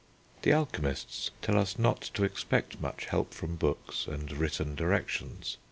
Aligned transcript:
The 0.41 0.51
alchemists 0.51 1.29
tell 1.43 1.59
us 1.59 1.77
not 1.77 2.01
to 2.15 2.23
expect 2.23 2.81
much 2.81 3.05
help 3.05 3.35
from 3.35 3.55
books 3.55 4.07
and 4.07 4.31
written 4.31 4.73
directions. 4.73 5.57